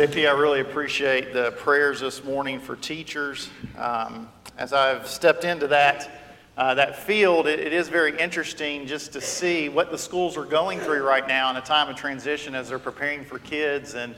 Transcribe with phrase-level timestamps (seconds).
[0.00, 3.50] JP, I really appreciate the prayers this morning for teachers.
[3.76, 6.22] Um, as I've stepped into that,
[6.56, 10.46] uh, that field, it, it is very interesting just to see what the schools are
[10.46, 13.92] going through right now in a time of transition as they're preparing for kids.
[13.92, 14.14] And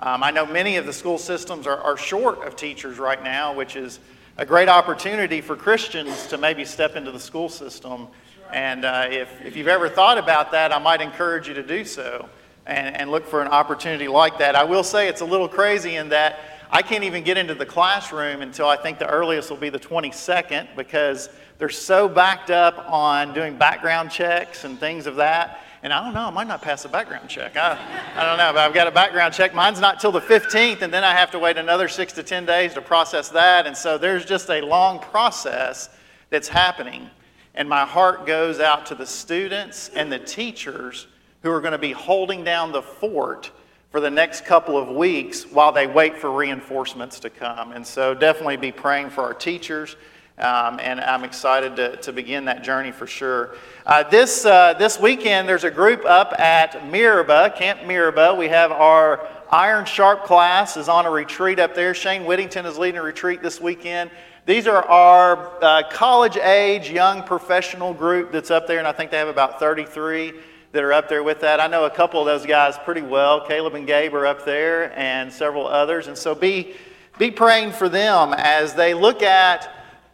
[0.00, 3.54] um, I know many of the school systems are, are short of teachers right now,
[3.54, 4.00] which is
[4.36, 8.08] a great opportunity for Christians to maybe step into the school system.
[8.52, 11.86] And uh, if, if you've ever thought about that, I might encourage you to do
[11.86, 12.28] so
[12.66, 14.54] and, and look for an opportunity like that.
[14.54, 16.38] I will say it's a little crazy in that
[16.70, 19.78] I can't even get into the classroom until I think the earliest will be the
[19.78, 25.60] 22nd because they're so backed up on doing background checks and things of that.
[25.82, 27.56] And I don't know, I might not pass a background check.
[27.56, 27.76] I,
[28.16, 29.52] I don't know, but I've got a background check.
[29.52, 32.46] Mine's not till the 15th, and then I have to wait another six to 10
[32.46, 33.66] days to process that.
[33.66, 35.90] And so there's just a long process
[36.30, 37.10] that's happening.
[37.54, 41.08] And my heart goes out to the students and the teachers
[41.42, 43.50] who are going to be holding down the fort
[43.90, 47.72] for the next couple of weeks while they wait for reinforcements to come.
[47.72, 49.96] And so definitely be praying for our teachers.
[50.38, 53.54] Um, and I'm excited to, to begin that journey for sure.
[53.84, 58.36] Uh, this, uh, this weekend, there's a group up at Miraba, Camp Miraba.
[58.36, 61.92] We have our Iron Sharp class is on a retreat up there.
[61.92, 64.10] Shane Whittington is leading a retreat this weekend.
[64.46, 69.10] These are our uh, college age young professional group that's up there, and I think
[69.10, 70.32] they have about 33
[70.72, 71.60] that are up there with that.
[71.60, 73.46] I know a couple of those guys pretty well.
[73.46, 76.08] Caleb and Gabe are up there, and several others.
[76.08, 76.74] And so be,
[77.18, 79.70] be praying for them as they look at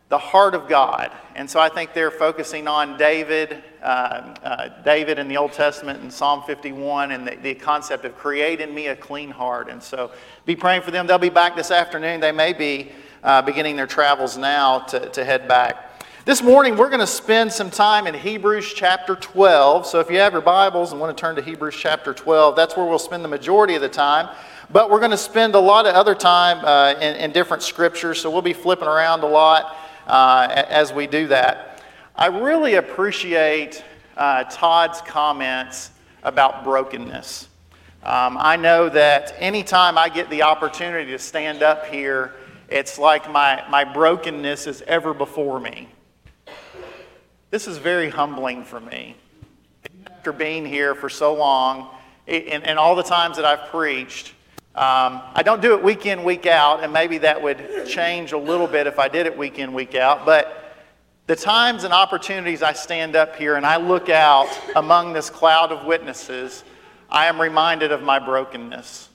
[0.09, 1.13] the heart of God.
[1.37, 6.03] And so I think they're focusing on David, uh, uh, David in the Old Testament
[6.03, 9.69] in Psalm 51 and the, the, concept of create in me a clean heart.
[9.69, 10.11] And so
[10.47, 11.07] be praying for them.
[11.07, 12.21] They'll be back this afternoon.
[12.21, 12.91] They may be
[13.23, 15.88] uh, beginning their travels now to, to head back.
[16.29, 19.87] This morning, we're going to spend some time in Hebrews chapter 12.
[19.87, 22.77] So if you have your Bibles and want to turn to Hebrews chapter 12, that's
[22.77, 24.29] where we'll spend the majority of the time.
[24.71, 28.21] But we're going to spend a lot of other time uh, in, in, different scriptures,
[28.21, 29.75] so we'll be flipping around a lot
[30.07, 31.83] uh, as we do that.
[32.15, 33.83] I really appreciate
[34.15, 35.93] uh, Todd's comments
[36.25, 37.49] about brokenness.
[38.03, 42.35] Um, I know that anytime I get the opportunity to stand up here,
[42.69, 45.89] it's like my, my brokenness is ever before me.
[47.51, 49.17] This is very humbling for me.
[50.07, 51.89] After being here for so long,
[52.27, 54.35] and, and all the times that I've preached,
[54.75, 58.39] um, I don't do it week in, week out, and maybe that would change a
[58.39, 60.27] little bit if I did it week in, week out.
[60.27, 60.75] But
[61.27, 65.73] the times and opportunities I stand up here and I look out among this cloud
[65.73, 66.65] of witnesses,
[67.09, 69.09] I am reminded of my brokenness.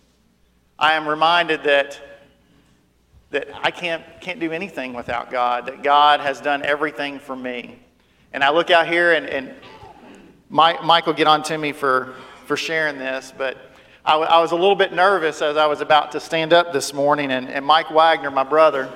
[0.79, 2.01] I am reminded that,
[3.29, 7.79] that I can't, can't do anything without God, that God has done everything for me.
[8.33, 9.53] And I look out here, and, and
[10.49, 13.57] Mike, Mike will get on to me for, for sharing this, but
[14.03, 16.73] I, w- I was a little bit nervous as I was about to stand up
[16.73, 18.91] this morning, and, and Mike Wagner, my brother,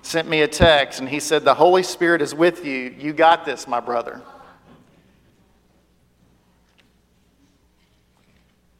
[0.00, 2.94] sent me a text, and he said, The Holy Spirit is with you.
[2.98, 4.22] You got this, my brother.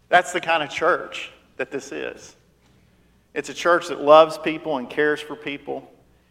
[0.08, 2.36] That's the kind of church that this is.
[3.34, 5.88] It's a church that loves people and cares for people.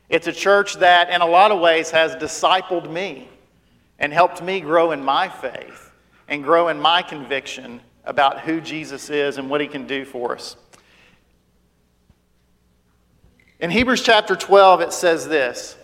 [0.09, 3.29] It's a church that, in a lot of ways, has discipled me
[3.99, 5.91] and helped me grow in my faith
[6.27, 10.33] and grow in my conviction about who Jesus is and what he can do for
[10.33, 10.55] us.
[13.59, 15.75] In Hebrews chapter 12, it says this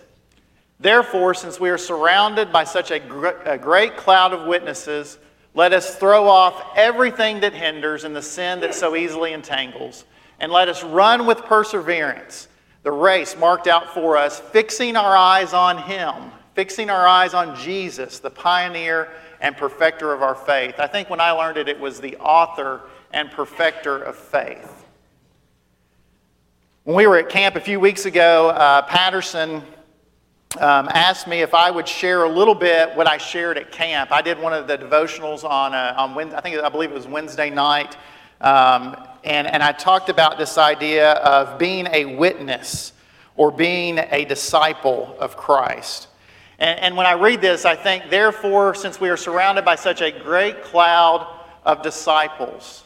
[0.80, 5.18] Therefore, since we are surrounded by such a, gr- a great cloud of witnesses,
[5.54, 10.04] let us throw off everything that hinders and the sin that so easily entangles,
[10.40, 12.48] and let us run with perseverance
[12.82, 17.54] the race marked out for us, fixing our eyes on Him fixing our eyes on
[17.54, 19.10] Jesus, the pioneer
[19.42, 20.76] and perfecter of our faith.
[20.78, 22.80] I think when I learned it, it was the author
[23.12, 24.86] and perfecter of faith.
[26.84, 29.62] When we were at camp a few weeks ago, uh, Patterson
[30.58, 34.10] um, asked me if I would share a little bit what I shared at camp.
[34.10, 36.94] I did one of the devotionals on, uh, on Wednesday, I think I believe it
[36.94, 37.98] was Wednesday night,
[38.40, 42.94] um, and, and I talked about this idea of being a witness
[43.36, 46.08] or being a disciple of Christ.
[46.58, 50.00] And, and when I read this, I think, therefore, since we are surrounded by such
[50.00, 51.26] a great cloud
[51.64, 52.84] of disciples,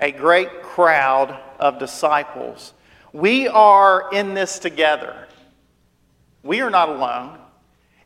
[0.00, 2.72] a great crowd of disciples,
[3.12, 5.26] we are in this together.
[6.42, 7.38] We are not alone.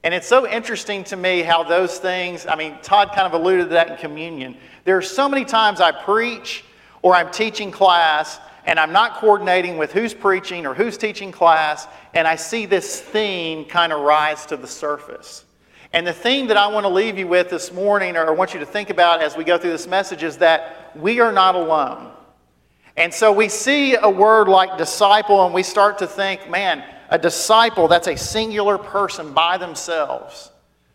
[0.03, 3.67] And it's so interesting to me how those things, I mean, Todd kind of alluded
[3.67, 4.57] to that in communion.
[4.85, 6.65] There are so many times I preach
[7.03, 8.39] or I'm teaching class
[8.71, 13.01] and I'm not coordinating with who's preaching or who's teaching class, and I see this
[13.01, 15.45] theme kind of rise to the surface.
[15.93, 18.55] And the theme that I want to leave you with this morning, or I want
[18.55, 21.57] you to think about as we go through this message, is that we are not
[21.57, 22.13] alone.
[22.97, 27.19] And so we see a word like disciple and we start to think, man, a
[27.19, 30.53] disciple, that's a singular person by themselves.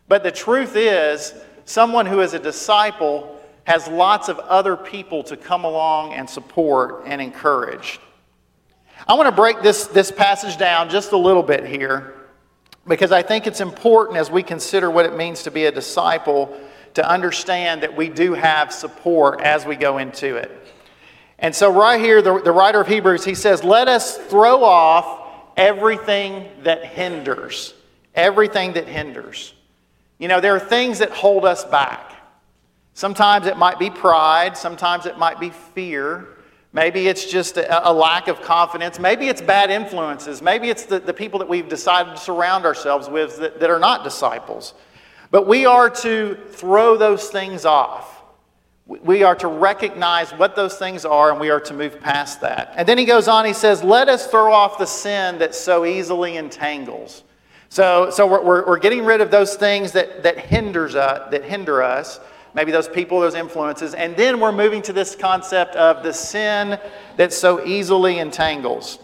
[0.08, 1.34] But the truth is,
[1.66, 3.35] someone who is a disciple
[3.66, 7.98] has lots of other people to come along and support and encourage.
[9.08, 12.14] I want to break this, this passage down just a little bit here
[12.86, 16.58] because I think it's important as we consider what it means to be a disciple
[16.94, 20.50] to understand that we do have support as we go into it.
[21.38, 25.50] And so, right here, the, the writer of Hebrews, he says, Let us throw off
[25.56, 27.74] everything that hinders.
[28.14, 29.52] Everything that hinders.
[30.18, 32.15] You know, there are things that hold us back.
[32.96, 36.28] Sometimes it might be pride, sometimes it might be fear.
[36.72, 38.98] Maybe it's just a, a, lack of confidence.
[38.98, 40.40] Maybe it's bad influences.
[40.40, 43.78] Maybe it's the, the people that we've decided to surround ourselves with that, that are
[43.78, 44.72] not disciples.
[45.30, 48.22] But we are to throw those things off.
[48.86, 52.72] We are to recognize what those things are and we are to move past that.
[52.78, 55.84] And then he goes on, he says, Let us throw off the sin that so
[55.84, 57.24] easily entangles.
[57.68, 61.44] So, so we're, we're, we're getting rid of those things that, that, hinders us, that
[61.44, 62.20] hinder us,
[62.56, 63.92] maybe those people, those influences.
[63.92, 66.80] And then we're moving to this concept of the sin
[67.18, 68.98] that so easily entangles.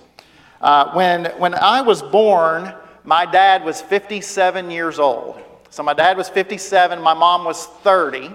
[0.63, 2.73] Uh, when, when I was born,
[3.05, 5.39] my dad was 57 years old.
[5.69, 8.31] So my dad was 57, my mom was 30.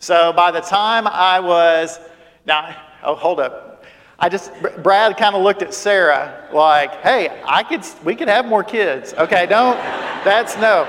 [0.00, 2.00] So by the time I was,
[2.44, 3.84] now, oh, hold up.
[4.18, 8.46] I just, Brad kind of looked at Sarah like, hey, I could, we could have
[8.46, 9.14] more kids.
[9.14, 9.76] Okay, don't,
[10.24, 10.88] that's no.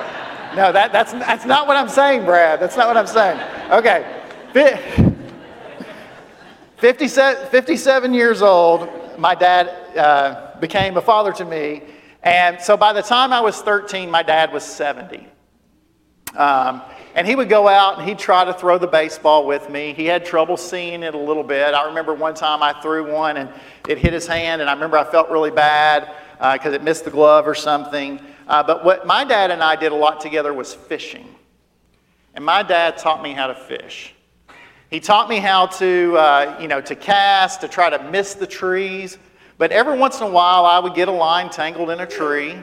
[0.56, 2.60] No, that, that's, that's not what I'm saying, Brad.
[2.60, 3.40] That's not what I'm saying.
[3.72, 4.18] Okay.
[6.78, 9.68] 57, 57 years old, my dad
[9.98, 11.84] uh, became a father to me.
[12.24, 15.26] And so by the time I was 13, my dad was 70.
[16.36, 16.82] Um,
[17.16, 19.94] and he would go out and he'd try to throw the baseball with me.
[19.94, 21.74] He had trouble seeing it a little bit.
[21.74, 23.50] I remember one time I threw one and
[23.88, 27.06] it hit his hand, and I remember I felt really bad because uh, it missed
[27.06, 28.20] the glove or something.
[28.48, 31.28] Uh, but what my dad and I did a lot together was fishing.
[32.34, 34.14] And my dad taught me how to fish.
[34.90, 38.48] He taught me how to, uh, you know, to cast, to try to miss the
[38.48, 39.18] trees.
[39.58, 42.58] But every once in a while, I would get a line tangled in a tree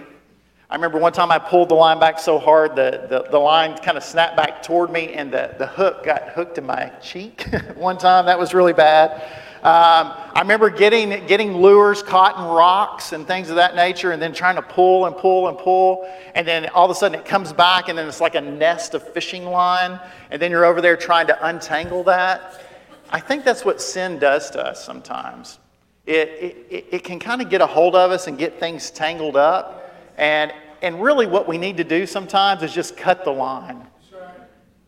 [0.71, 3.79] I remember one time I pulled the line back so hard the, the, the line
[3.79, 7.47] kind of snapped back toward me and the, the hook got hooked in my cheek
[7.75, 8.27] one time.
[8.27, 9.23] That was really bad.
[9.59, 14.23] Um, I remember getting, getting lures caught in rocks and things of that nature and
[14.23, 16.09] then trying to pull and pull and pull.
[16.37, 18.95] And then all of a sudden it comes back and then it's like a nest
[18.95, 19.99] of fishing line.
[20.31, 22.63] And then you're over there trying to untangle that.
[23.11, 25.59] I think that's what sin does to us sometimes.
[26.07, 29.37] It, it, it can kind of get a hold of us and get things tangled
[29.37, 29.93] up.
[30.17, 30.53] And,
[30.83, 33.87] and really, what we need to do sometimes is just cut the line.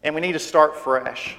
[0.03, 1.37] And we need to start fresh.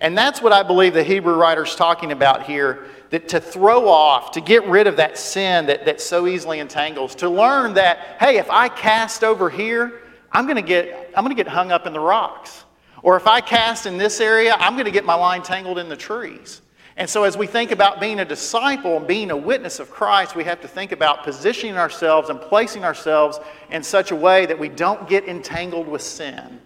[0.00, 4.30] And that's what I believe the Hebrew writer's talking about here that to throw off,
[4.32, 8.38] to get rid of that sin that, that so easily entangles, to learn that, hey,
[8.38, 10.00] if I cast over here,
[10.32, 12.64] I'm going to get I'm going to get hung up in the rocks.
[13.02, 15.88] Or if I cast in this area, I'm going to get my line tangled in
[15.88, 16.60] the trees.
[16.96, 20.36] And so, as we think about being a disciple and being a witness of Christ,
[20.36, 24.58] we have to think about positioning ourselves and placing ourselves in such a way that
[24.58, 26.60] we don't get entangled with sin.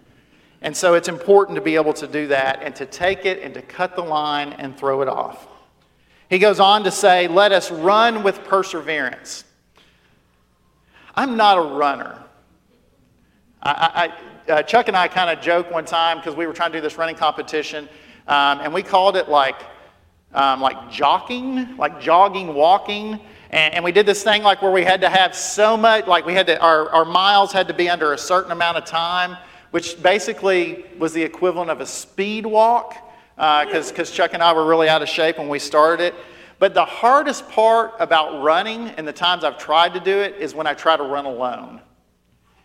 [0.65, 3.53] And so, it's important to be able to do that and to take it and
[3.53, 5.47] to cut the line and throw it off.
[6.27, 9.43] He goes on to say, Let us run with perseverance.
[11.13, 12.19] I'm not a runner.
[13.61, 14.11] I,
[14.47, 16.79] I, uh, Chuck and I kind of joked one time because we were trying to
[16.79, 17.87] do this running competition,
[18.27, 19.61] um, and we called it like
[20.33, 23.19] um, like jogging, like jogging, walking.
[23.51, 26.25] And, and, we did this thing like where we had to have so much, like
[26.25, 29.37] we had to, our, our miles had to be under a certain amount of time,
[29.75, 32.95] which basically was the equivalent of a speed walk,
[33.35, 36.15] because uh, Chuck and I were really out of shape when we started it.
[36.59, 40.55] But the hardest part about running and the times I've tried to do it is
[40.55, 41.81] when I try to run alone.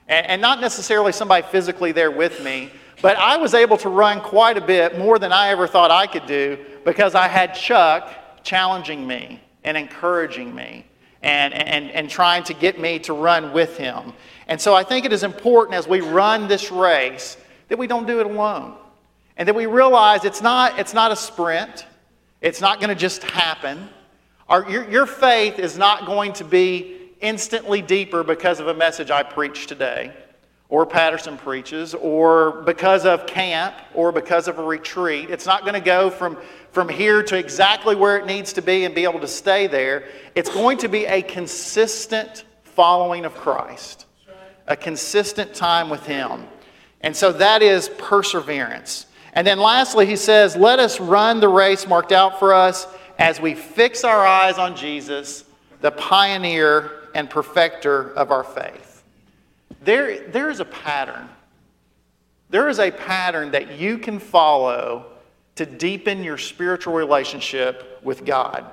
[0.06, 2.70] And, and not necessarily somebody physically there with me,
[3.02, 6.06] but I was able to run quite a bit, more than I ever thought I
[6.06, 10.86] could do, because I had Chuck challenging me and encouraging me
[11.22, 14.12] and, and, and trying to get me to run with him.
[14.50, 17.38] And so I think it is important as we run this race
[17.68, 18.76] that we don't do it alone.
[19.38, 21.86] And that we realize it's not, it's not a sprint,
[22.42, 23.88] it's not going to just happen.
[24.48, 29.10] Our, your, your faith is not going to be instantly deeper because of a message
[29.10, 30.12] I preach today
[30.70, 35.28] or Patterson preaches, or because of camp, or because of a retreat.
[35.28, 36.38] It's not going to go from,
[36.70, 40.04] from here to exactly where it needs to be and be able to stay there.
[40.36, 44.06] It's going to be a consistent following of Christ,
[44.70, 46.46] a consistent time with Him.
[47.02, 49.06] And so that is perseverance.
[49.32, 52.86] And then lastly, he says, Let us run the race marked out for us
[53.18, 55.44] as we fix our eyes on Jesus,
[55.80, 59.02] the pioneer and perfecter of our faith.
[59.82, 61.28] There, there is a pattern.
[62.48, 65.06] There is a pattern that you can follow
[65.56, 68.64] to deepen your spiritual relationship with God.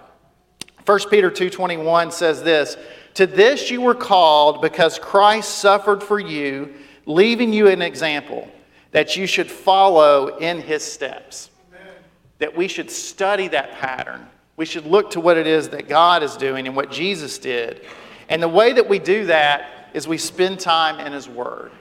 [0.85, 2.77] 1 Peter 2:21 says this,
[3.17, 6.73] "To this you were called because Christ suffered for you,
[7.07, 8.47] leaving you an example
[8.91, 11.93] that you should follow in his steps." Amen.
[12.37, 14.27] That we should study that pattern.
[14.55, 17.81] We should look to what it is that God is doing and what Jesus did.
[18.29, 21.71] And the way that we do that is we spend time in his word.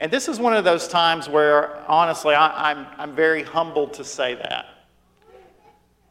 [0.00, 4.04] And this is one of those times where, honestly, I, I'm, I'm very humbled to
[4.04, 4.66] say that.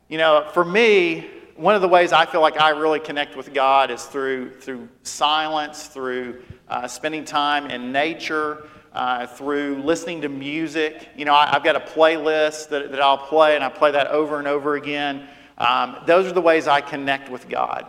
[0.08, 3.54] You know, for me, one of the ways I feel like I really connect with
[3.54, 10.30] God is through, through silence, through uh, spending time in nature, uh, through listening to
[10.30, 11.10] music.
[11.16, 14.08] You know, I, have got a playlist that, that I'll play, and I play that
[14.08, 15.28] over and over again.
[15.58, 17.86] Um, those are the ways I connect with God.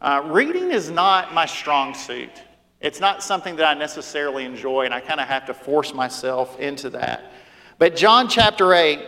[0.00, 2.42] Uh, reading is not my strong suit.
[2.80, 6.58] It's not something that I necessarily enjoy, and I kind of have to force myself
[6.58, 7.32] into that.
[7.78, 9.00] But John chapter 8,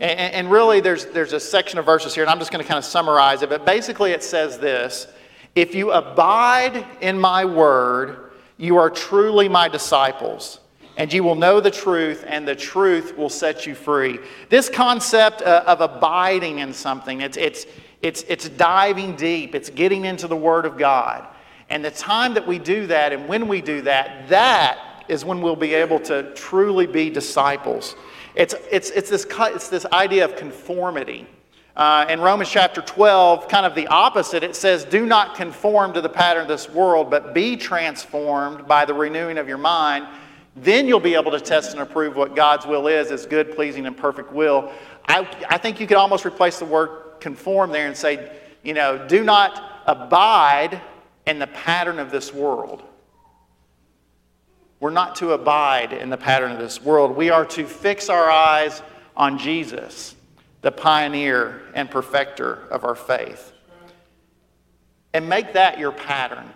[0.00, 2.68] and, and really there's, there's a section of verses here, and I'm just going to
[2.68, 3.48] kind of summarize it.
[3.48, 5.06] But basically it says this
[5.54, 10.60] If you abide in my word, you are truly my disciples
[10.96, 14.18] and you will know the truth, and the truth will set you free.
[14.50, 17.66] This concept uh, of abiding in something, it's, it's,
[18.02, 21.26] it's, it's diving deep, it's getting into the Word of God.
[21.70, 25.40] And the time that we do that and when we do that, that is when
[25.40, 27.96] we'll be able to truly be disciples.
[28.34, 31.26] It's, it's, it's, this, it's this idea of conformity.
[31.74, 36.00] Uh, in Romans chapter 12, kind of the opposite, it says, Do not conform to
[36.00, 40.06] the pattern of this world, but be transformed by the renewing of your mind.
[40.54, 43.86] Then you'll be able to test and approve what God's will is, is good, pleasing,
[43.86, 44.70] and perfect will.
[45.08, 48.30] I, I think you could almost replace the word conform there and say,
[48.62, 50.80] you know, do not abide
[51.26, 52.82] in the pattern of this world.
[54.82, 57.14] We're not to abide in the pattern of this world.
[57.14, 58.82] We are to fix our eyes
[59.16, 60.16] on Jesus,
[60.60, 63.52] the pioneer and perfecter of our faith.
[65.14, 66.50] And make that your pattern.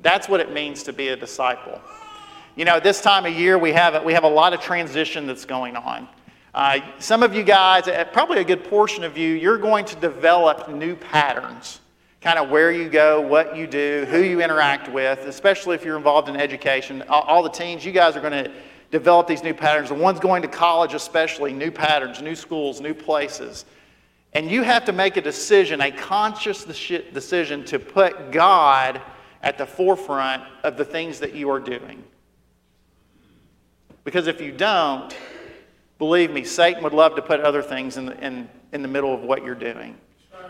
[0.00, 1.80] That's what it means to be a disciple.
[2.56, 5.44] You know, this time of year, we have, we have a lot of transition that's
[5.44, 6.08] going on.
[6.52, 9.94] Uh, some of you guys, uh, probably a good portion of you, you're going to
[9.94, 11.78] develop new patterns
[12.20, 15.96] kind of where you go, what you do, who you interact with, especially if you're
[15.96, 17.02] involved in education.
[17.08, 18.52] All, the teens, you guys are going to
[18.90, 19.88] develop these new patterns.
[19.88, 23.64] The ones going to college, especially, new patterns, new schools, new places.
[24.32, 29.00] And you have to make a decision, a conscious decision to put God
[29.42, 32.04] at the forefront of the things that you are doing.
[34.04, 35.14] Because if you don't,
[35.98, 39.14] believe me, Satan would love to put other things in the, in, in the middle
[39.14, 39.96] of what you're doing.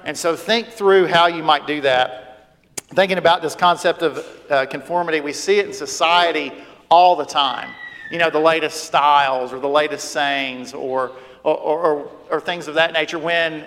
[0.05, 2.57] And so think through how you might do that.
[2.89, 6.53] Thinking about this concept of uh, conformity, we see it in society
[6.91, 7.71] all the time.
[8.11, 11.13] You know, the latest styles or the latest sayings or,
[11.45, 13.19] or, or, or things of that nature.
[13.19, 13.65] When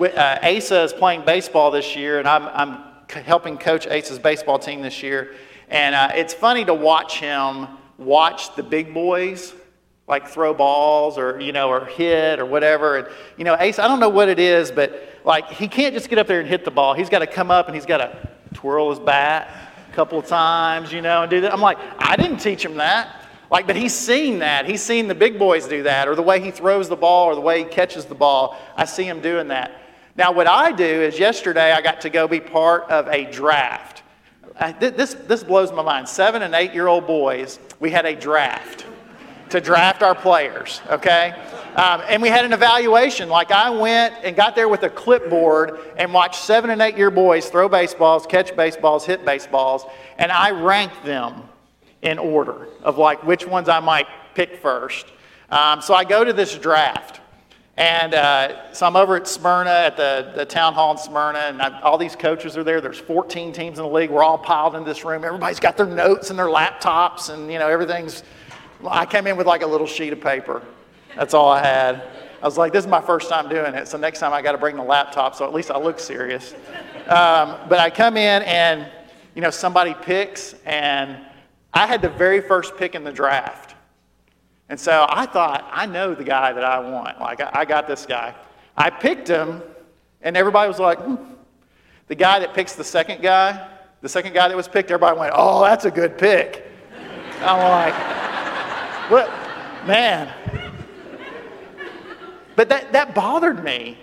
[0.00, 2.84] uh, Asa is playing baseball this year, and I'm, I'm
[3.24, 5.34] helping coach Asa's baseball team this year,
[5.68, 7.66] and uh, it's funny to watch him
[7.98, 9.52] watch the big boys
[10.08, 13.86] like throw balls or you know or hit or whatever and you know ace i
[13.86, 16.64] don't know what it is but like he can't just get up there and hit
[16.64, 16.94] the ball.
[16.94, 20.26] He's got to come up and he's got to twirl his bat a couple of
[20.26, 21.52] times you know and do that.
[21.52, 23.22] I'm like i didn't teach him that.
[23.50, 24.66] Like but he's seen that.
[24.66, 27.34] He's seen the big boys do that or the way he throws the ball or
[27.34, 28.58] the way he catches the ball.
[28.76, 29.72] I see him doing that.
[30.16, 34.02] Now what i do is yesterday i got to go be part of a draft.
[34.78, 36.08] This, this blows my mind.
[36.08, 38.84] Seven and eight year old boys we had a draft
[39.50, 41.34] to draft our players, okay?
[41.76, 43.28] Um, and we had an evaluation.
[43.28, 47.10] Like I went and got there with a clipboard and watched seven and eight year
[47.10, 49.84] boys throw baseballs, catch baseballs, hit baseballs,
[50.18, 51.42] and I ranked them
[52.02, 55.06] in order of like which ones I might pick first.
[55.50, 57.20] Um, so I go to this draft.
[57.76, 61.62] And uh, so I'm over at Smyrna, at the, the town hall in Smyrna, and
[61.62, 62.82] I, all these coaches are there.
[62.82, 64.10] There's 14 teams in the league.
[64.10, 65.24] We're all piled in this room.
[65.24, 68.22] Everybody's got their notes and their laptops, and you know everything's
[68.86, 70.62] I came in with like a little sheet of paper.
[71.16, 72.02] That's all I had.
[72.42, 74.52] I was like, this is my first time doing it, so next time I got
[74.52, 76.54] to bring the laptop so at least I look serious.
[77.06, 78.88] Um, but I come in and,
[79.34, 81.18] you know, somebody picks, and
[81.74, 83.74] I had the very first pick in the draft.
[84.70, 87.20] And so I thought, I know the guy that I want.
[87.20, 88.34] Like, I, got this guy.
[88.76, 89.62] I picked him,
[90.22, 91.16] and everybody was like, hmm.
[92.06, 93.68] the guy that picks the second guy,
[94.00, 96.70] the second guy that was picked, everybody went, oh, that's a good pick.
[97.40, 97.94] I'm like,
[99.10, 99.28] what?
[99.86, 100.32] Man.
[102.60, 103.96] But that, that bothered me.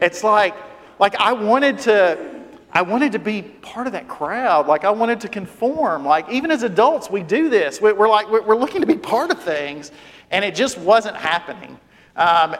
[0.00, 0.54] It's like,
[0.98, 2.40] like I wanted to
[2.72, 4.66] I wanted to be part of that crowd.
[4.66, 6.06] Like I wanted to conform.
[6.06, 7.78] Like even as adults, we do this.
[7.78, 9.92] We're like we're looking to be part of things,
[10.30, 11.78] and it just wasn't happening.
[12.16, 12.56] Um,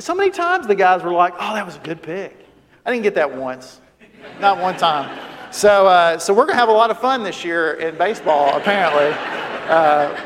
[0.00, 2.44] so many times the guys were like, "Oh, that was a good pick."
[2.84, 3.80] I didn't get that once,
[4.40, 5.20] not one time.
[5.52, 9.16] So, uh, so we're gonna have a lot of fun this year in baseball, apparently.
[9.68, 10.20] Uh,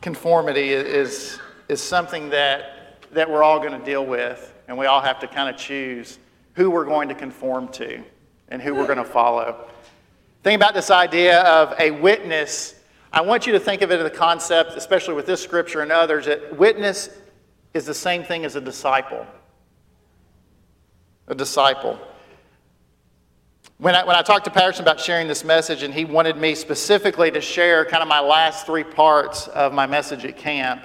[0.00, 1.38] conformity is,
[1.68, 5.26] is something that, that we're all going to deal with, and we all have to
[5.26, 6.18] kind of choose
[6.54, 8.02] who we're going to conform to
[8.48, 9.68] and who we're going to follow.
[10.42, 12.74] Think about this idea of a witness.
[13.12, 15.92] I want you to think of it as a concept, especially with this scripture and
[15.92, 17.10] others, that witness
[17.74, 19.26] is the same thing as a disciple.
[21.28, 21.98] A disciple.
[23.80, 26.54] When I, when I talked to Patterson about sharing this message, and he wanted me
[26.54, 30.82] specifically to share kind of my last three parts of my message at camp,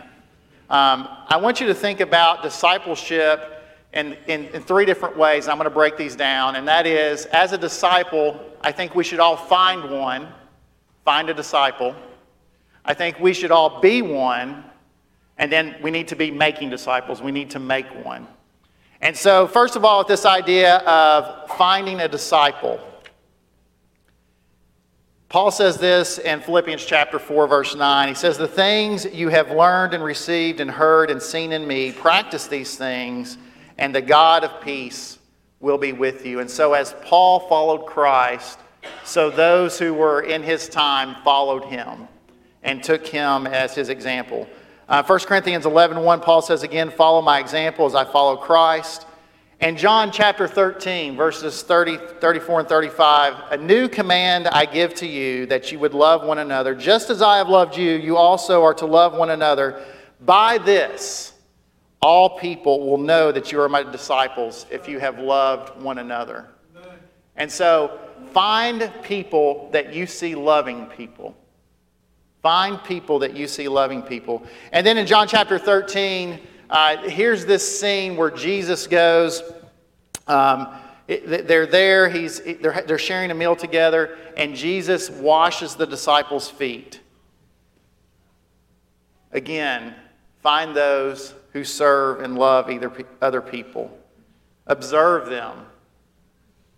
[0.70, 5.50] um, I want you to think about discipleship in, in, in three different ways.
[5.50, 6.56] I'm going to break these down.
[6.56, 10.30] And that is, as a disciple, I think we should all find one,
[11.04, 11.94] find a disciple.
[12.86, 14.64] I think we should all be one,
[15.38, 17.22] and then we need to be making disciples.
[17.22, 18.26] We need to make one.
[19.06, 22.80] And so, first of all, with this idea of finding a disciple,
[25.30, 28.08] Paul says this in Philippians chapter 4, verse 9.
[28.08, 31.92] He says, The things you have learned and received and heard and seen in me,
[31.92, 33.38] practice these things,
[33.78, 35.20] and the God of peace
[35.60, 36.40] will be with you.
[36.40, 38.58] And so, as Paul followed Christ,
[39.04, 42.08] so those who were in his time followed him
[42.64, 44.50] and took him as his example.
[44.88, 49.08] Uh, 1 Corinthians 11 1, Paul says again, Follow my example as I follow Christ.
[49.62, 55.08] And John chapter 13, verses 30, 34 and 35, a new command I give to
[55.08, 56.76] you that you would love one another.
[56.76, 59.82] Just as I have loved you, you also are to love one another.
[60.22, 61.34] By this,
[62.02, 66.50] all people will know that you are my disciples if you have loved one another.
[67.38, 67.98] And so,
[68.34, 71.36] find people that you see loving people.
[72.46, 74.44] Find people that you see loving people.
[74.72, 79.42] And then in John chapter 13, uh, here's this scene where Jesus goes.
[80.28, 80.68] Um,
[81.08, 86.48] it, they're there, he's, they're, they're sharing a meal together, and Jesus washes the disciples'
[86.48, 87.00] feet.
[89.32, 89.96] Again,
[90.44, 93.90] find those who serve and love either, other people.
[94.68, 95.66] Observe them.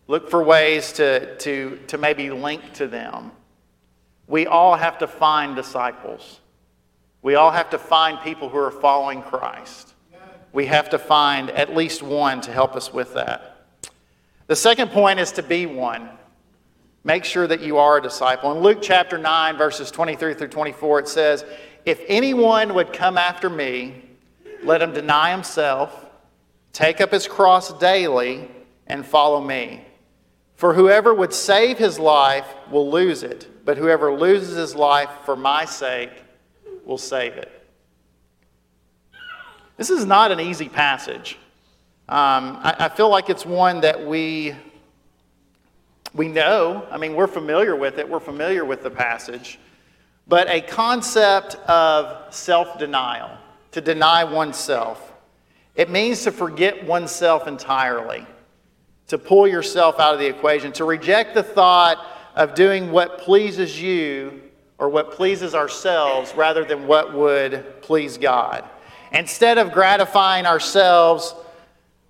[0.07, 3.33] Look for ways to, to, to maybe link to them.
[4.27, 6.41] We all have to find disciples.
[7.21, 9.93] We all have to find people who are following Christ.
[10.51, 13.65] We have to find at least one to help us with that.
[14.47, 16.09] The second point is to be one.
[17.03, 18.51] Make sure that you are a disciple.
[18.51, 21.45] In Luke chapter 9, verses 23 through 24, it says,
[21.85, 24.03] If anyone would come after me,
[24.63, 26.05] let him deny himself,
[26.73, 28.49] take up his cross daily,
[28.87, 29.85] and follow me.
[30.55, 35.35] For whoever would save his life will lose it but whoever loses his life for
[35.35, 36.23] my sake
[36.85, 37.51] will save it.
[39.75, 41.37] This is not an easy passage.
[42.07, 44.55] Um, I, I feel like it's one that we,
[46.13, 46.87] we know.
[46.89, 49.59] I mean, we're familiar with it, we're familiar with the passage.
[50.29, 53.37] But a concept of self denial,
[53.71, 55.11] to deny oneself,
[55.75, 58.25] it means to forget oneself entirely,
[59.07, 63.81] to pull yourself out of the equation, to reject the thought of doing what pleases
[63.81, 64.41] you
[64.77, 68.63] or what pleases ourselves rather than what would please God.
[69.11, 71.33] Instead of gratifying ourselves,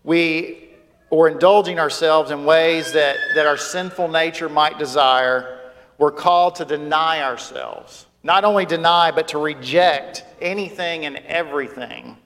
[0.03, 0.67] we
[1.09, 6.65] or indulging ourselves in ways that, that our sinful nature might desire, we're called to
[6.65, 8.05] deny ourselves.
[8.21, 12.17] Not only deny, but to reject anything and everything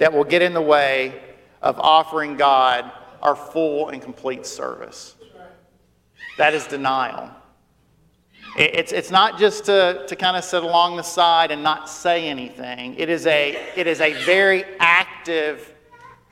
[0.00, 1.22] that will get in the way
[1.62, 2.90] of offering God
[3.22, 5.15] our full and complete service.
[6.36, 7.30] That is denial.
[8.58, 12.28] It's, it's not just to, to kind of sit along the side and not say
[12.28, 12.94] anything.
[12.94, 15.74] It is, a, it is a very active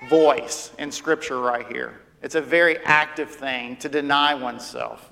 [0.09, 2.01] voice in Scripture right here.
[2.23, 5.11] It's a very active thing to deny oneself.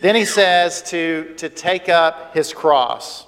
[0.00, 3.26] Then he says to, to take up his cross.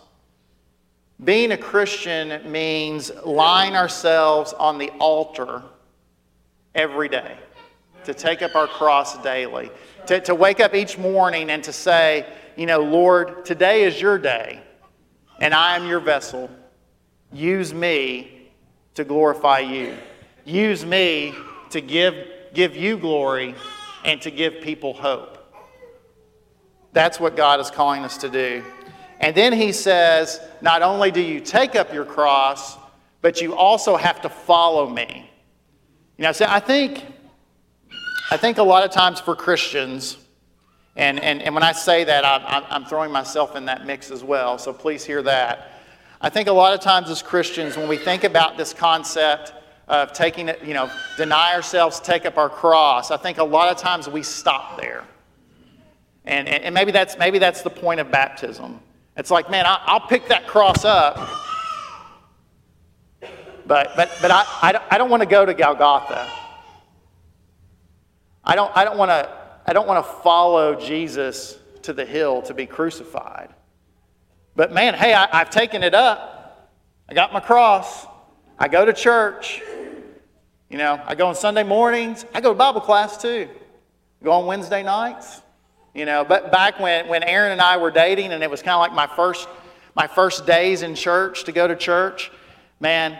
[1.22, 5.62] Being a Christian means lying ourselves on the altar
[6.74, 7.36] every day,
[8.04, 9.70] to take up our cross daily.
[10.06, 14.18] To, to wake up each morning and to say, you know, Lord, today is your
[14.18, 14.60] day,
[15.40, 16.50] and I am your vessel.
[17.32, 18.50] Use me
[18.94, 19.96] to glorify you.
[20.44, 21.34] Use me
[21.70, 22.14] to give,
[22.52, 23.54] give you glory
[24.04, 25.38] and to give people hope.
[26.92, 28.62] That's what God is calling us to do.
[29.20, 32.76] And then he says, not only do you take up your cross,
[33.22, 35.30] but you also have to follow me.
[36.18, 37.02] You know, so I think,
[38.34, 40.16] I think a lot of times for Christians,
[40.96, 44.24] and, and, and when I say that, I'm, I'm throwing myself in that mix as
[44.24, 45.70] well, so please hear that.
[46.20, 49.52] I think a lot of times as Christians, when we think about this concept
[49.86, 53.68] of taking it, you know, deny ourselves, take up our cross, I think a lot
[53.68, 55.04] of times we stop there.
[56.24, 58.80] And, and, and maybe, that's, maybe that's the point of baptism.
[59.16, 61.14] It's like, man, I, I'll pick that cross up,
[63.64, 66.28] but, but, but I, I, I don't want to go to Golgotha.
[68.44, 72.42] I don't, I don't want to I don't want to follow Jesus to the hill
[72.42, 73.54] to be crucified.
[74.54, 76.70] But man, hey, I, have taken it up.
[77.08, 78.06] I got my cross.
[78.58, 79.62] I go to church.
[80.68, 82.26] You know, I go on Sunday mornings.
[82.34, 83.48] I go to Bible class too.
[84.20, 85.40] I go on Wednesday nights.
[85.94, 88.74] You know, but back when, when Aaron and I were dating and it was kind
[88.74, 89.48] of like my first,
[89.94, 92.32] my first days in church to go to church,
[92.80, 93.18] man,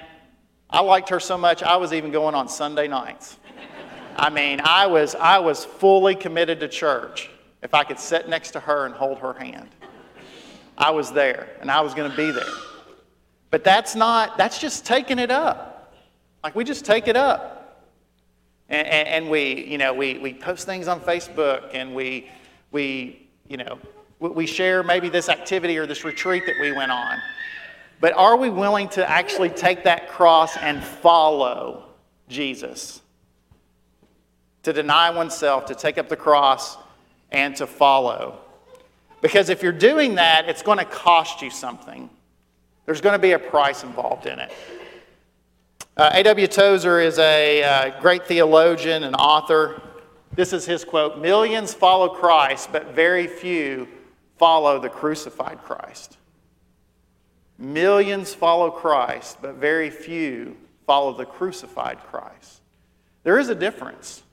[0.69, 3.39] I liked her so much I was even going on Sunday nights.
[4.17, 7.31] I mean, I was, I was fully committed to church
[7.63, 9.69] if I could sit next to her and hold her hand.
[10.77, 12.45] I was there and I was going to be there.
[13.51, 15.95] But that's not, that's just taking it up.
[16.43, 17.87] Like we just take it up.
[18.69, 22.29] And, and, and we, you know, we, we post things on Facebook and we,
[22.71, 23.79] we, you know,
[24.19, 27.19] we share maybe this activity or this retreat that we went on.
[28.01, 31.85] But are we willing to actually take that cross and follow
[32.29, 33.01] Jesus?
[34.65, 36.77] To deny oneself, to take up the cross,
[37.31, 38.41] and to follow.
[39.21, 42.11] Because if you're doing that, it's going to cost you something.
[42.87, 44.53] There's going to be a price involved in it.
[45.97, 46.47] Uh, A.W.
[46.49, 49.81] Tozer is a uh, great theologian and author.
[50.35, 53.87] This is his quote Millions follow Christ, but very few
[54.37, 56.19] follow the crucified Christ.
[57.59, 62.61] Millions follow Christ, but very few follow the crucified Christ.
[63.23, 64.24] There is a difference.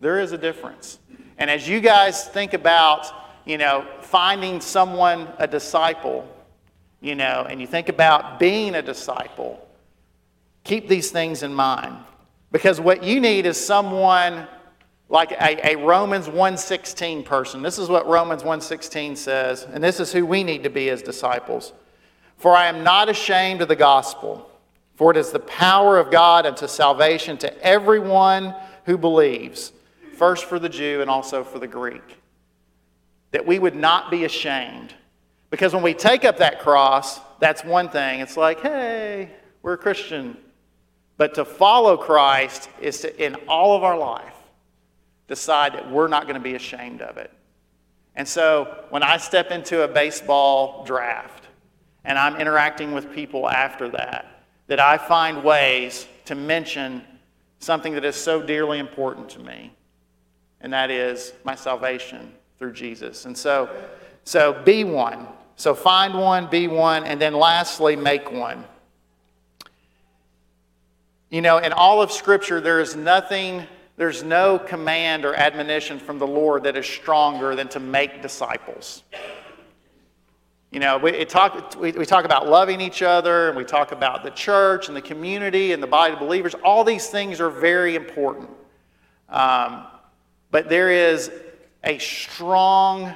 [0.00, 0.98] There is a difference.
[1.36, 3.06] And as you guys think about,
[3.44, 6.26] you know, finding someone a disciple,
[7.00, 9.66] you know, and you think about being a disciple,
[10.64, 11.96] keep these things in mind.
[12.50, 14.46] Because what you need is someone
[15.08, 17.62] like a, a Romans 1:16 person.
[17.62, 21.02] This is what Romans 1:16 says, and this is who we need to be as
[21.02, 21.72] disciples.
[22.36, 24.50] For I am not ashamed of the gospel,
[24.94, 29.72] for it is the power of God unto salvation to everyone who believes
[30.20, 32.18] first for the Jew and also for the Greek.
[33.30, 34.92] That we would not be ashamed.
[35.48, 38.20] Because when we take up that cross, that's one thing.
[38.20, 39.30] It's like, hey,
[39.62, 40.36] we're a Christian.
[41.16, 44.34] But to follow Christ is to, in all of our life,
[45.26, 47.32] decide that we're not going to be ashamed of it.
[48.14, 51.44] And so when I step into a baseball draft
[52.04, 57.02] and I'm interacting with people after that, that I find ways to mention
[57.58, 59.72] something that is so dearly important to me
[60.60, 63.24] and that is my salvation through Jesus.
[63.24, 63.70] And so,
[64.24, 65.26] so be one.
[65.56, 68.64] So find one, be one, and then lastly, make one.
[71.30, 73.64] You know, in all of Scripture, there is nothing,
[73.96, 79.04] there's no command or admonition from the Lord that is stronger than to make disciples.
[80.70, 84.22] You know, we, talk, we, we talk about loving each other, and we talk about
[84.22, 86.54] the church and the community and the body of believers.
[86.64, 88.48] All these things are very important.
[89.28, 89.86] Um,
[90.50, 91.30] but there is
[91.84, 93.14] a strong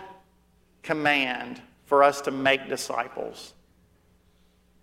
[0.83, 3.55] command for us to make disciples,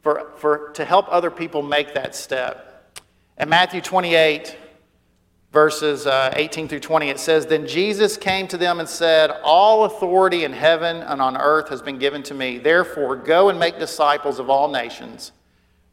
[0.01, 2.99] for, for, to help other people make that step.
[3.37, 4.57] In Matthew 28,
[5.51, 9.85] verses uh, 18 through 20, it says, Then Jesus came to them and said, All
[9.85, 12.57] authority in heaven and on earth has been given to me.
[12.57, 15.31] Therefore, go and make disciples of all nations,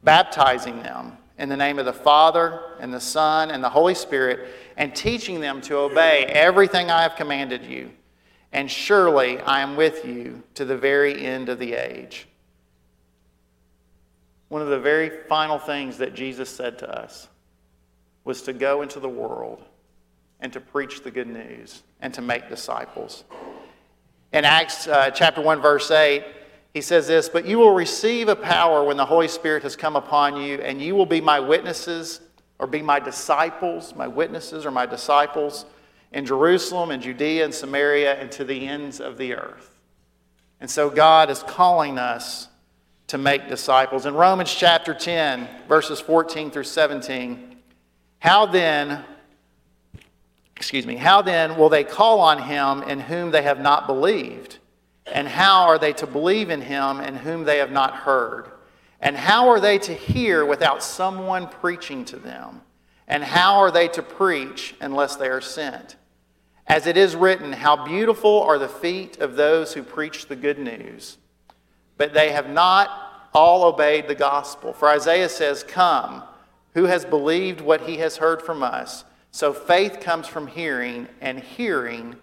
[0.03, 4.49] baptizing them in the name of the Father and the Son and the Holy Spirit,
[4.77, 7.91] and teaching them to obey everything I have commanded you.
[8.53, 12.27] And surely I am with you to the very end of the age.
[14.49, 17.29] One of the very final things that Jesus said to us
[18.25, 19.63] was to go into the world
[20.41, 23.25] and to preach the good news and to make disciples.
[24.33, 26.25] In Acts uh, chapter 1, verse 8,
[26.79, 29.97] he says this, but you will receive a power when the Holy Spirit has come
[29.97, 32.21] upon you, and you will be my witnesses,
[32.61, 35.67] or be my disciples, my witnesses or my disciples
[36.13, 39.81] in Jerusalem and Judea and Samaria and to the ends of the earth.
[40.61, 42.47] And so God is calling us
[43.09, 44.07] to make disciples.
[44.07, 47.57] In Romans chapter 10, verses 14 through 17,
[48.21, 49.05] how then,
[50.55, 54.59] excuse me, how then will they call on him in whom they have not believed?
[55.13, 58.51] And how are they to believe in him in whom they have not heard?
[59.01, 62.63] And how are they to hear without someone preaching to them?
[63.07, 65.97] And how are they to preach unless they are sent?
[66.67, 70.59] As it is written, How beautiful are the feet of those who preach the good
[70.59, 71.17] news.
[71.97, 74.73] But they have not all obeyed the gospel.
[74.73, 76.23] For Isaiah says, Come,
[76.75, 79.05] who has believed what he has heard from us?
[79.31, 82.17] So faith comes from hearing, and hearing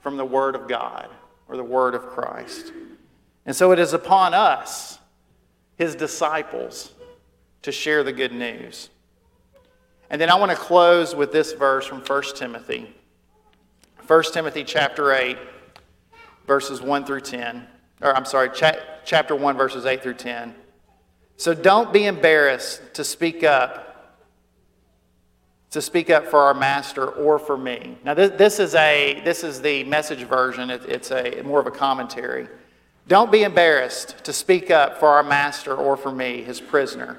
[0.00, 1.08] from the word of God
[1.48, 2.72] or the word of Christ.
[3.46, 4.98] And so it is upon us,
[5.76, 6.92] his disciples,
[7.62, 8.90] to share the good news.
[10.10, 12.94] And then I want to close with this verse from 1 Timothy.
[14.06, 15.36] 1 Timothy chapter 8,
[16.46, 17.66] verses 1 through 10.
[18.00, 20.54] Or I'm sorry, cha- chapter 1, verses 8 through 10.
[21.36, 23.87] So don't be embarrassed to speak up
[25.70, 27.98] to speak up for our master or for me.
[28.04, 31.66] Now, this, this, is, a, this is the message version, it, it's a, more of
[31.66, 32.48] a commentary.
[33.06, 37.18] Don't be embarrassed to speak up for our master or for me, his prisoner.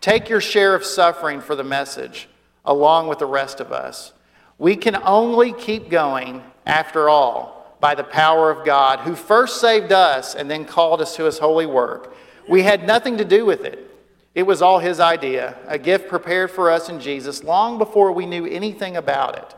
[0.00, 2.28] Take your share of suffering for the message,
[2.64, 4.12] along with the rest of us.
[4.58, 9.92] We can only keep going, after all, by the power of God, who first saved
[9.92, 12.14] us and then called us to his holy work.
[12.48, 13.90] We had nothing to do with it.
[14.34, 18.26] It was all his idea, a gift prepared for us in Jesus long before we
[18.26, 19.54] knew anything about it.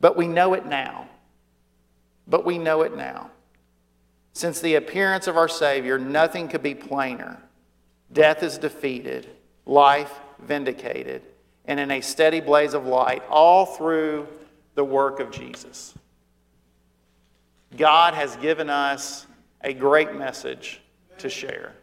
[0.00, 1.08] But we know it now.
[2.26, 3.30] But we know it now.
[4.32, 7.38] Since the appearance of our Savior, nothing could be plainer.
[8.12, 9.28] Death is defeated,
[9.66, 11.22] life vindicated,
[11.66, 14.26] and in a steady blaze of light, all through
[14.74, 15.94] the work of Jesus.
[17.76, 19.26] God has given us
[19.62, 20.80] a great message
[21.18, 21.74] to share.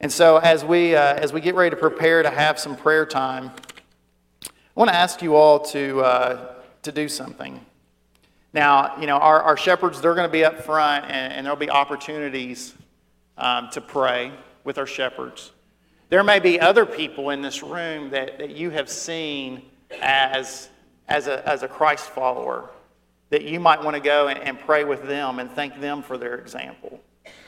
[0.00, 3.06] And so, as we, uh, as we get ready to prepare to have some prayer
[3.06, 3.50] time,
[4.44, 7.64] I want to ask you all to, uh, to do something.
[8.52, 11.58] Now, you know, our, our shepherds, they're going to be up front, and, and there'll
[11.58, 12.74] be opportunities
[13.38, 14.32] um, to pray
[14.64, 15.52] with our shepherds.
[16.08, 19.62] There may be other people in this room that, that you have seen
[20.00, 20.68] as,
[21.08, 22.70] as, a, as a Christ follower
[23.30, 26.16] that you might want to go and, and pray with them and thank them for
[26.16, 27.00] their example.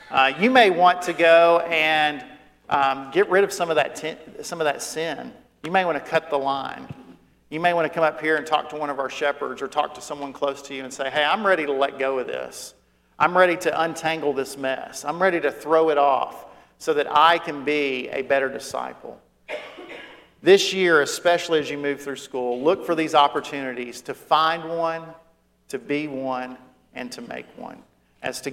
[0.09, 2.25] Uh, you may want to go and
[2.69, 5.33] um, get rid of some of, that ten, some of that sin.
[5.63, 6.87] You may want to cut the line.
[7.49, 9.67] You may want to come up here and talk to one of our shepherds or
[9.67, 12.27] talk to someone close to you and say, Hey, I'm ready to let go of
[12.27, 12.73] this.
[13.17, 15.05] I'm ready to untangle this mess.
[15.05, 16.45] I'm ready to throw it off
[16.77, 19.19] so that I can be a better disciple.
[20.43, 25.03] This year, especially as you move through school, look for these opportunities to find one,
[25.69, 26.57] to be one,
[26.93, 27.81] and to make one.
[28.21, 28.45] As together,